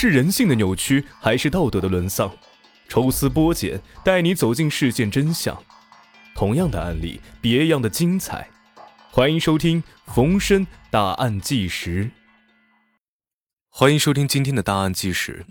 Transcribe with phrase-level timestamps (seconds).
[0.00, 2.32] 是人性的扭曲，还是道德的沦丧？
[2.88, 5.60] 抽丝剥茧，带你走进事件真相。
[6.36, 8.48] 同样的案例，别样的精彩。
[9.10, 9.82] 欢迎收听
[10.14, 12.04] 《逢申大案纪实》。
[13.70, 15.44] 欢迎收听今天的大案纪实。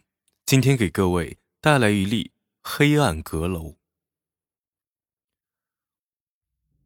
[0.46, 2.32] 今天给各位带来一例
[2.64, 3.76] 黑暗阁楼。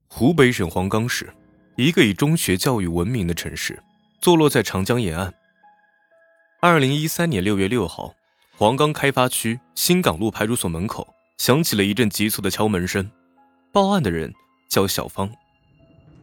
[0.08, 1.32] 湖北省黄冈市，
[1.76, 3.84] 一个以中学教育闻名的城市，
[4.20, 5.32] 坐落在长江沿岸。
[6.64, 8.14] 二零一三年六月六号，
[8.56, 13.10] 黄冈开发区新港路派出所门口响起了一阵急促的敲门声。
[13.72, 14.32] 报案的人
[14.70, 15.28] 叫小芳，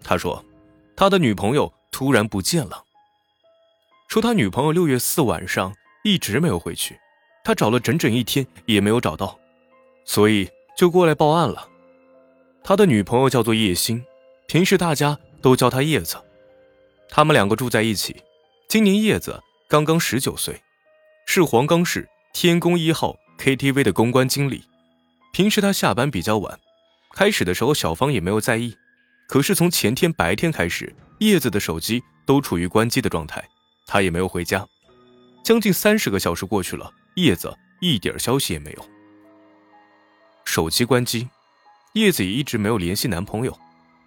[0.04, 0.44] 他说，
[0.94, 2.84] 他的女朋友突然不见了。
[4.06, 5.74] 说他女朋友六月四晚上
[6.04, 6.96] 一直没有回去，
[7.42, 9.36] 他找了整整一天也没有找到，
[10.04, 11.68] 所以就过来报案了。
[12.62, 14.04] 他的女朋友叫做叶欣，
[14.46, 16.16] 平时大家都叫她叶子。
[17.08, 18.22] 他们两个住在一起，
[18.68, 19.42] 今年叶子。
[19.70, 20.62] 刚刚十九岁，
[21.26, 24.64] 是黄冈市天宫一号 KTV 的公关经理。
[25.30, 26.58] 平时他下班比较晚，
[27.12, 28.74] 开始的时候小芳也没有在意。
[29.28, 33.46] 可是从前天白天开始，叶子的手机都处于关机的状态，
[33.86, 34.66] 他也没有回家。
[35.44, 38.88] 将近三十个小时过去了，叶子一点消息也没有。
[40.46, 41.28] 手机关机，
[41.92, 43.54] 叶子也一直没有联系男朋友。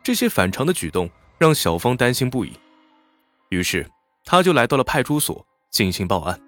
[0.02, 2.54] 这些反常的举动让小芳担心不已，
[3.50, 3.88] 于是
[4.26, 5.46] 她就来到了派出所。
[5.72, 6.40] 进行报案。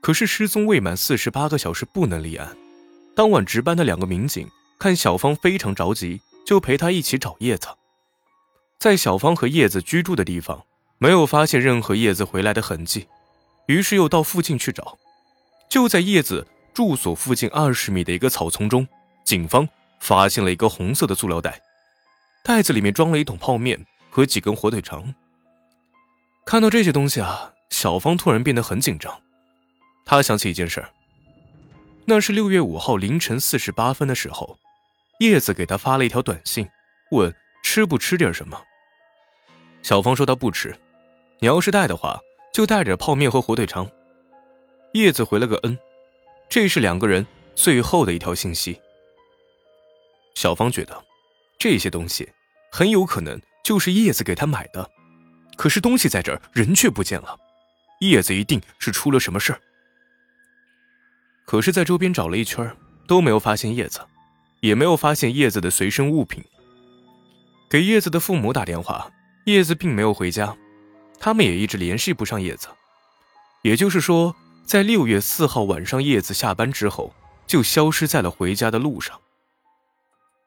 [0.00, 2.56] 可是失踪未满四十八个小时不能立案。
[3.14, 4.48] 当晚值班的两个民警
[4.78, 7.68] 看小芳非常着急，就陪她一起找叶子。
[8.78, 10.64] 在小芳和叶子居住的地方，
[10.96, 13.06] 没有发现任何叶子回来的痕迹，
[13.66, 14.98] 于是又到附近去找。
[15.68, 18.88] 就在叶子住所附近二十米的一个草丛中，
[19.22, 19.68] 警方
[20.00, 21.60] 发现了一个红色的塑料袋，
[22.42, 25.14] 袋子里面装了一桶泡面和几根火腿肠。
[26.46, 27.52] 看到这些东西啊！
[27.70, 29.20] 小芳突然变得很紧张，
[30.04, 30.84] 她想起一件事
[32.04, 34.58] 那是六月五号凌晨四十八分的时候，
[35.20, 36.68] 叶子给她发了一条短信，
[37.12, 37.32] 问
[37.62, 38.60] 吃不吃点什么。
[39.82, 40.76] 小芳说她不吃，
[41.38, 42.20] 你要是带的话，
[42.52, 43.88] 就带点泡面和火腿肠。
[44.92, 45.78] 叶子回了个嗯，
[46.48, 48.78] 这是两个人最后的一条信息。
[50.34, 51.04] 小芳觉得，
[51.58, 52.28] 这些东西
[52.72, 54.90] 很有可能就是叶子给她买的，
[55.56, 57.38] 可是东西在这儿，人却不见了。
[58.00, 59.60] 叶子一定是出了什么事儿，
[61.46, 62.74] 可是，在周边找了一圈
[63.06, 64.00] 都没有发现叶子，
[64.60, 66.42] 也没有发现叶子的随身物品。
[67.68, 69.10] 给叶子的父母打电话，
[69.44, 70.56] 叶子并没有回家，
[71.18, 72.68] 他们也一直联系不上叶子。
[73.62, 74.34] 也就是说，
[74.64, 77.14] 在六月四号晚上，叶子下班之后
[77.46, 79.20] 就消失在了回家的路上。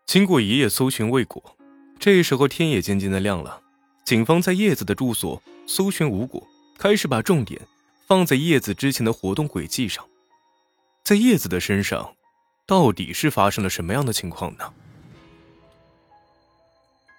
[0.07, 1.55] 经过一夜搜寻未果，
[1.99, 3.61] 这时候天也渐渐的亮了，
[4.03, 6.47] 警方在叶子的住所搜寻无果。
[6.83, 7.61] 开始把重点
[8.07, 10.05] 放在叶子之前的活动轨迹上，
[11.01, 12.13] 在叶子的身上，
[12.67, 14.73] 到底是发生了什么样的情况呢？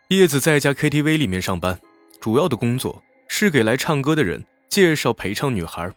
[0.08, 1.80] 叶子在一家 KTV 里面上班，
[2.20, 5.90] 主要的工作是给来唱歌的人介绍陪唱女孩，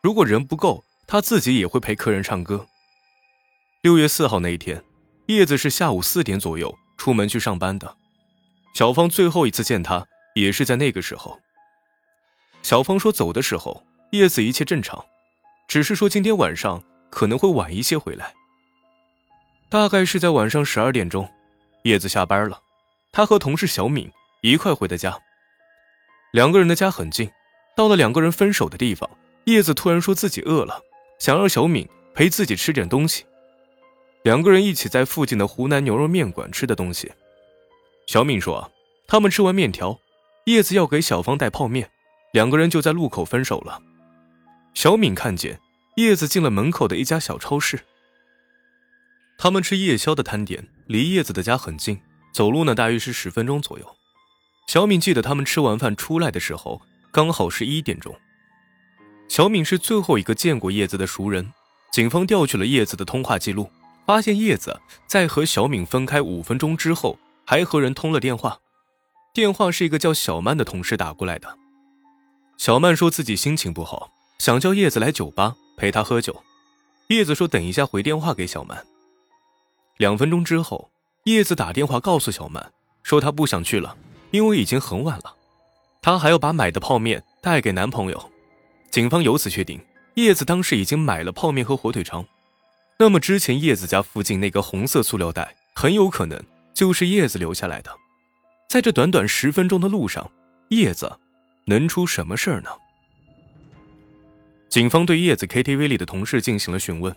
[0.00, 2.68] 如果人不够，他自己也会陪客人唱歌。
[3.82, 4.84] 六月四号那一天，
[5.26, 7.96] 叶子是下午四点左右出门去上班的，
[8.74, 11.40] 小芳最后一次见他也是在那个时候。
[12.68, 15.02] 小芳说：“走的时候，叶子一切正常，
[15.66, 18.34] 只是说今天晚上可能会晚一些回来。
[19.70, 21.26] 大概是在晚上十二点钟，
[21.84, 22.60] 叶子下班了，
[23.10, 24.12] 他和同事小敏
[24.42, 25.18] 一块回的家。
[26.30, 27.30] 两个人的家很近，
[27.74, 29.08] 到了两个人分手的地方，
[29.44, 30.82] 叶子突然说自己饿了，
[31.18, 33.24] 想让小敏陪自己吃点东西。
[34.24, 37.10] 两个人一起在附近的湖南牛肉面馆吃的东西。
[38.06, 38.70] 小敏说，
[39.06, 39.98] 他们吃完面条，
[40.44, 41.90] 叶子要给小芳带泡面。”
[42.32, 43.80] 两个人就在路口分手了。
[44.74, 45.60] 小敏看见
[45.96, 47.80] 叶子进了门口的一家小超市。
[49.38, 52.00] 他们吃夜宵的摊点离叶子的家很近，
[52.32, 53.96] 走路呢大约是十分钟左右。
[54.66, 58.14] 小敏记得他们吃完饭出来的时候刚好是一点钟。
[59.28, 61.52] 小敏是最后一个见过叶子的熟人。
[61.90, 63.70] 警方调取了叶子的通话记录，
[64.06, 68.58] 发现叶子在和小敏分开五分钟之后还和人通了电话，
[69.32, 71.56] 电话是一个叫小曼的同事打过来的。
[72.58, 74.10] 小曼说自己心情不好，
[74.40, 76.42] 想叫叶子来酒吧陪她喝酒。
[77.06, 78.84] 叶子说等一下回电话给小曼。
[79.96, 80.90] 两分钟之后，
[81.24, 82.72] 叶子打电话告诉小曼，
[83.04, 83.96] 说她不想去了，
[84.32, 85.36] 因为已经很晚了，
[86.02, 88.32] 她还要把买的泡面带给男朋友。
[88.90, 89.80] 警方由此确定，
[90.14, 92.26] 叶子当时已经买了泡面和火腿肠。
[92.98, 96.42] 那么之前叶子家附近那个红色塑料袋，很有可能
[96.74, 97.90] 就是叶子留下来的。
[98.68, 100.28] 在这短短十分钟的路上，
[100.70, 101.20] 叶子。
[101.68, 102.70] 能出什么事儿呢？
[104.70, 107.14] 警方对叶子 KTV 里的同事进行了询问，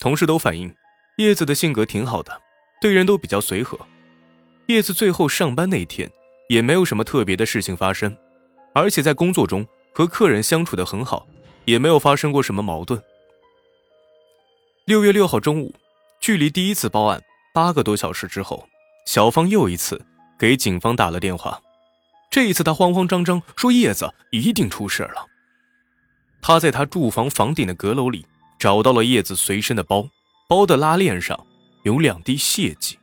[0.00, 0.74] 同事都反映
[1.18, 2.40] 叶子的性格挺好的，
[2.80, 3.78] 对人都比较随和。
[4.68, 6.10] 叶子最后上班那一天
[6.48, 8.16] 也没有什么特别的事情发生，
[8.74, 11.26] 而且在工作中和客人相处的很好，
[11.66, 13.02] 也没有发生过什么矛盾。
[14.86, 15.74] 六月六号中午，
[16.18, 17.22] 距离第一次报案
[17.52, 18.66] 八个多小时之后，
[19.06, 20.02] 小芳又一次
[20.38, 21.60] 给警方打了电话。
[22.32, 25.28] 这一次，他慌慌张张说：“叶子一定出事了。”
[26.40, 28.24] 他在他住房房顶的阁楼里
[28.58, 30.08] 找到了叶子随身的包，
[30.48, 31.38] 包的拉链上
[31.82, 32.98] 有两滴血迹。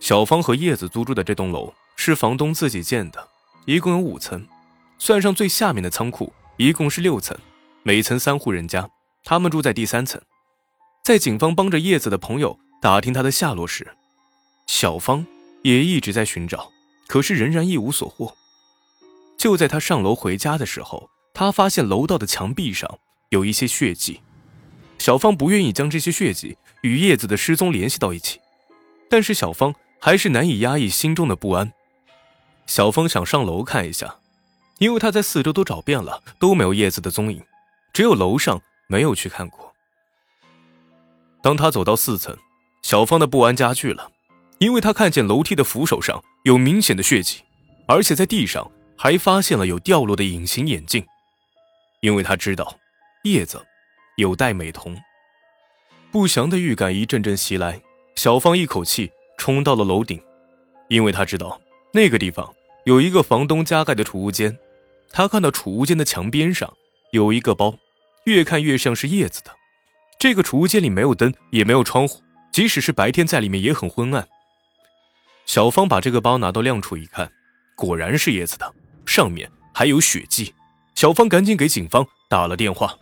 [0.00, 3.28] 小芳和叶子租住的这栋楼是房东自己建的，
[3.66, 4.48] 一共有五层，
[4.96, 7.36] 算上最下面的仓库，一共是六层，
[7.82, 8.88] 每层三户人家。
[9.22, 10.18] 他们住在第三层，
[11.04, 13.86] 在警方帮着叶子的朋友打听他的下落时，
[14.66, 15.26] 小芳
[15.62, 16.72] 也一直在寻找，
[17.08, 18.36] 可是仍然一无所获。
[19.36, 22.98] 就在他上楼回家的时候，他发现楼道的墙壁上
[23.30, 24.20] 有一些血迹。
[24.98, 28.38] 小芳不愿意将这些血迹与叶子的失踪联系到一起，
[29.10, 31.72] 但是小芳还是难以压抑心中的不安。
[32.66, 34.16] 小芳想上楼看一下，
[34.78, 37.42] 因为她在四周都找遍了，都没有叶子的踪影，
[37.92, 38.62] 只有楼上。
[38.90, 39.74] 没有去看过。
[41.42, 42.34] 当他走到四层，
[42.80, 44.10] 小芳的不安加剧了，
[44.58, 47.42] 因为他看见楼梯的扶手上有明显的血迹，
[47.86, 51.04] 而且在地上还发现了有掉落的隐形眼镜。
[52.00, 52.78] 因为他知道
[53.24, 53.64] 叶子
[54.16, 54.96] 有戴美瞳。
[56.10, 57.80] 不祥的预感一阵阵袭来，
[58.14, 60.20] 小芳一口气冲到了楼顶，
[60.88, 61.60] 因为他知道
[61.92, 62.52] 那个地方
[62.84, 64.56] 有一个房东加盖的储物间。
[65.10, 66.72] 他看到储物间的墙边上
[67.12, 67.78] 有一个包。
[68.24, 69.50] 越看越像是叶子的。
[70.18, 72.20] 这个储物间里没有灯，也没有窗户，
[72.52, 74.28] 即使是白天在里面也很昏暗。
[75.48, 77.32] 小芳把这个包拿到亮处一看，
[77.74, 78.74] 果然是叶子的，
[79.06, 80.52] 上面还有血迹。
[80.94, 82.94] 小芳赶紧给警方打了电话。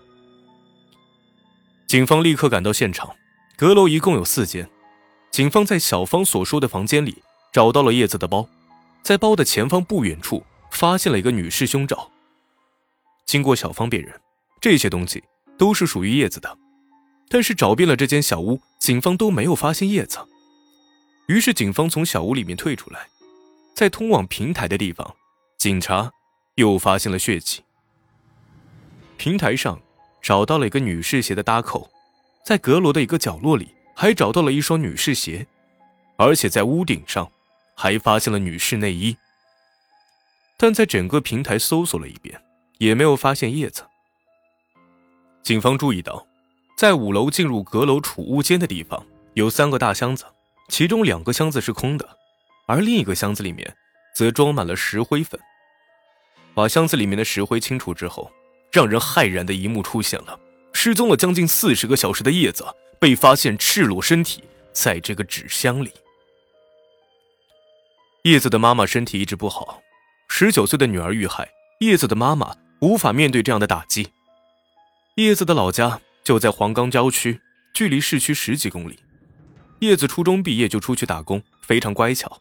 [1.88, 3.16] 警方立刻赶到现场，
[3.56, 4.70] 阁楼一共有四间。
[5.32, 7.20] 警方在小芳所说的房间里
[7.52, 8.48] 找到了叶子的包，
[9.02, 12.12] 在包的前方不远处发现了一个女士胸罩。
[13.24, 14.14] 经过小芳辨认。
[14.60, 15.22] 这些东西
[15.58, 16.56] 都是属于叶子的，
[17.28, 20.18] 但是找遍了这间小屋，警方都没有发现叶子。
[21.26, 23.08] 于是警方从小屋里面退出来，
[23.74, 25.16] 在通往平台的地方，
[25.58, 26.12] 警察
[26.54, 27.62] 又发现了血迹。
[29.16, 29.80] 平台上
[30.22, 31.90] 找到了一个女士鞋的搭扣，
[32.44, 35.46] 在阁楼的一个角落里还找到了一双女士鞋，
[36.16, 37.30] 而且在屋顶上
[37.74, 39.16] 还发现了女士内衣。
[40.56, 42.40] 但在整个平台搜索了一遍，
[42.78, 43.84] 也没有发现叶子。
[45.42, 46.26] 警方注意到，
[46.78, 50.24] 在五楼进入阁楼储物间的地方有三个大箱子，
[50.68, 52.18] 其中两个箱子是空的，
[52.66, 53.76] 而另一个箱子里面
[54.14, 55.40] 则装满了石灰粉。
[56.54, 58.30] 把箱子里面的石灰清除之后，
[58.72, 60.38] 让人骇然的一幕出现了：
[60.72, 62.64] 失踪了将近四十个小时的叶子
[62.98, 64.42] 被发现赤裸身体
[64.72, 65.92] 在这个纸箱里。
[68.24, 69.80] 叶子的妈妈身体一直不好，
[70.28, 71.48] 十九岁的女儿遇害，
[71.80, 74.08] 叶子的妈妈无法面对这样的打击。
[75.14, 77.40] 叶子的老家就在黄冈郊区，
[77.72, 78.98] 距离市区十几公里。
[79.80, 82.40] 叶子初中毕业就出去打工，非常乖巧。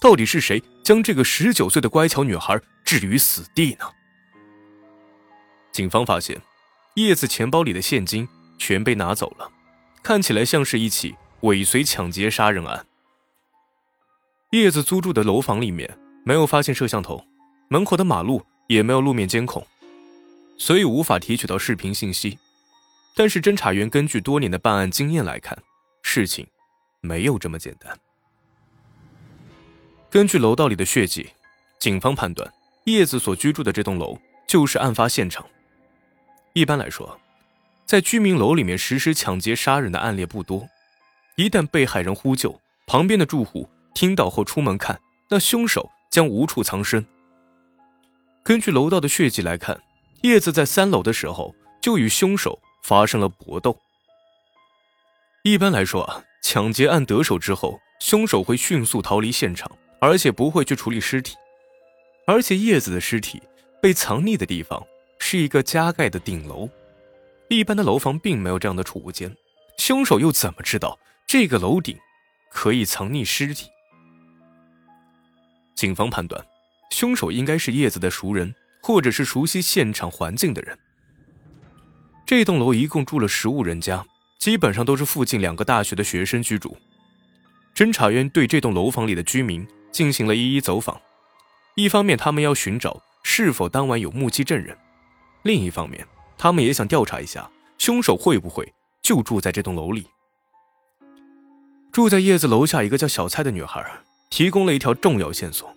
[0.00, 3.86] 到底是谁将这个十九岁的乖巧女孩置于死地呢？
[5.72, 6.40] 警方发现，
[6.94, 8.28] 叶子钱包里的现金
[8.58, 9.50] 全被拿走了，
[10.02, 12.86] 看起来像是一起尾随抢劫杀人案。
[14.50, 17.24] 叶子租住的楼房里面没有发现摄像头，
[17.68, 19.66] 门口的马路也没有路面监控。
[20.58, 22.38] 所以无法提取到视频信息，
[23.14, 25.58] 但是侦查员根据多年的办案经验来看，
[26.02, 26.46] 事情
[27.06, 27.96] 没有这么简单。
[30.10, 31.30] 根据楼道里的血迹，
[31.78, 32.52] 警方判断
[32.84, 35.46] 叶子所居住的这栋楼就是案发现场。
[36.52, 37.18] 一般来说，
[37.84, 40.68] 在居民楼里面实施抢劫杀人的案例不多，
[41.36, 47.06] 一旦被害人呼救，旁边的住户听到后出门看，那凶手将无处藏身。
[48.42, 49.80] 根据楼道的血迹来看。
[50.22, 53.78] 叶子在三楼的时候就与凶手发生了搏斗。
[55.44, 59.68] 一般来说啊，抢劫案得手之后，凶手会迅速逃离现场，
[60.00, 61.34] 而且不会去处理尸体。
[62.24, 63.42] 而且叶子的尸体
[63.82, 64.80] 被藏匿的地方
[65.18, 66.68] 是一个加盖的顶楼，
[67.48, 69.34] 一般的楼房并没有这样的储物间，
[69.76, 71.98] 凶手又怎么知道这个楼顶
[72.52, 73.66] 可以藏匿尸体？
[75.74, 76.40] 警方判断，
[76.92, 78.54] 凶手应该是叶子的熟人。
[78.82, 80.78] 或者是熟悉现场环境的人。
[82.24, 84.06] 这栋楼一共住了十五人家，
[84.38, 86.76] 基本上都是附近两个大学的学生居住。
[87.74, 91.00] 侦查员对这栋楼房里的居民进行了一一走访，
[91.74, 94.76] 一方面他们要寻找是否当晚有目击证人，
[95.42, 96.06] 另一方面，
[96.38, 100.06] 他们也想调查一下凶手会不会就住在这栋楼里。
[101.92, 103.84] 住在叶子楼下一个叫小蔡的女孩
[104.30, 105.68] 提供了一条重要线索。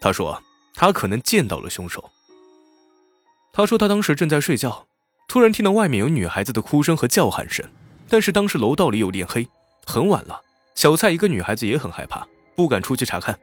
[0.00, 0.42] 她说
[0.74, 2.10] 她可能见到了凶手。
[3.52, 4.86] 她说她当时正在睡觉，
[5.28, 7.68] 突然听到外面有女孩子的哭声和叫喊声，
[8.10, 9.48] 但是当时楼道里有点黑，
[9.86, 10.42] 很晚了。
[10.74, 12.26] 小蔡一个女孩子也很害怕，
[12.56, 13.38] 不敢出去查看。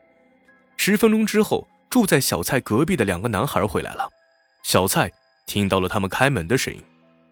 [0.76, 4.10] 十分钟之后，住在小蔡隔壁的两个男孩回来了。
[4.64, 5.10] 小蔡
[5.46, 6.84] 听到了他们开门的声音，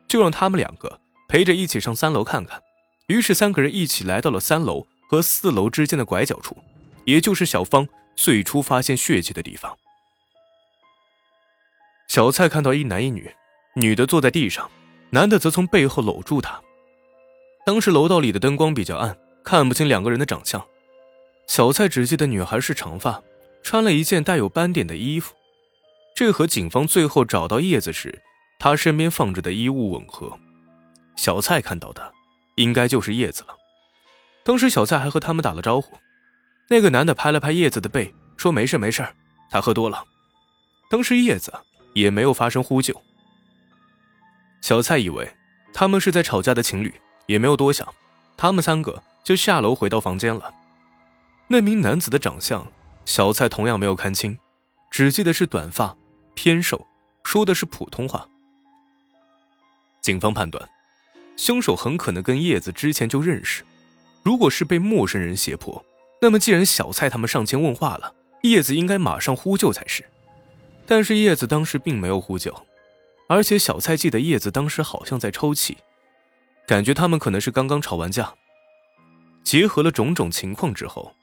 [0.07, 2.61] 就让他们两个陪着一起上三楼看看。
[3.07, 6.57] 于是三个人一起来到了三楼和四楼之间的拐角处，
[7.03, 9.77] 也就是小芳最初发现血迹的地方。
[12.07, 13.29] 小蔡看到一男一女，
[13.75, 14.71] 女的坐在地上，
[15.09, 16.61] 男的则从背后搂住她。
[17.65, 20.63] 当时楼道里的灯光比较暗，看不清两个人的长相。
[21.47, 23.21] 小蔡只记得女孩是长发。
[23.63, 25.33] 穿了一件带有斑点的衣服，
[26.15, 28.21] 这和警方最后找到叶子时，
[28.59, 30.37] 他身边放着的衣物吻合。
[31.15, 32.13] 小蔡看到的，
[32.57, 33.55] 应该就是叶子了。
[34.43, 35.97] 当时小蔡还和他们打了招呼，
[36.69, 39.03] 那个男的拍了拍叶子的背，说：“没事没事，
[39.49, 40.03] 他喝多了。”
[40.87, 41.51] 当时叶子
[41.95, 43.01] 也没有发生呼救。
[44.61, 45.27] 小蔡以为
[45.73, 46.93] 他们是在吵架的情侣，
[47.25, 47.87] 也没有多想，
[48.37, 50.53] 他们三个就下楼回到房间了。
[51.47, 52.65] 那名男子的长相。
[53.07, 54.35] 小蔡同样没有看清，
[54.89, 55.95] 只记得是短发、
[56.33, 56.87] 偏瘦，
[57.23, 58.27] 说的是普通话。
[60.01, 60.67] 警方判断，
[61.37, 63.63] 凶手很可能跟叶子之前就认识。
[64.23, 65.85] 如果是被陌生人胁迫，
[66.19, 70.03] 那么既然小蔡他们上前问话了，叶子应该马上呼救才是。
[70.87, 72.65] 但是叶子当时并没有呼救，
[73.27, 75.77] 而且小蔡记得叶子当时好像在抽泣，
[76.67, 78.33] 感觉他们可能是刚刚吵完架。
[79.43, 81.15] 结合了种种情况之后。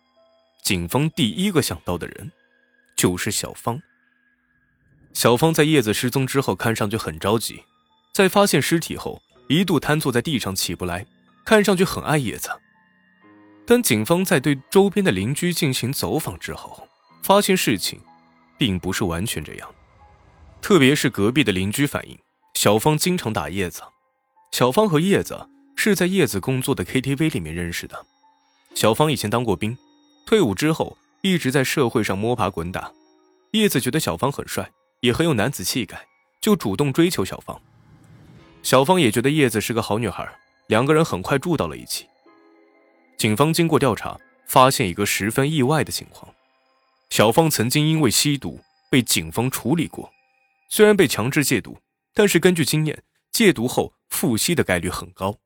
[0.62, 2.30] 警方第一个想到的人，
[2.96, 3.82] 就是小芳。
[5.12, 7.64] 小芳在叶子失踪之后，看上去很着急，
[8.14, 11.04] 在发现尸体后，一度瘫坐在地上起不来，
[11.44, 12.48] 看上去很爱叶子。
[13.66, 16.86] 但警方在对周边的邻居进行走访之后，
[17.24, 18.00] 发现事情
[18.56, 19.74] 并不是完全这样。
[20.60, 22.16] 特别是隔壁的邻居反映，
[22.54, 23.82] 小芳经常打叶子。
[24.52, 28.04] 小芳和叶子是在叶子工作的 KTV 里面认识的。
[28.74, 29.76] 小芳以前当过兵。
[30.26, 32.92] 退伍之后，一直在社会上摸爬滚打。
[33.52, 36.06] 叶子觉得小芳很帅，也很有男子气概，
[36.40, 37.58] 就主动追求小芳。
[38.62, 40.30] 小芳也觉得叶子是个好女孩，
[40.66, 42.06] 两个人很快住到了一起。
[43.16, 46.32] 警方经过调查，发现一个十分意外的情况：
[47.08, 50.12] 小芳曾经因为吸毒被警方处理过，
[50.68, 51.78] 虽然被强制戒毒，
[52.12, 55.41] 但是根据经验，戒毒后复吸的概率很高。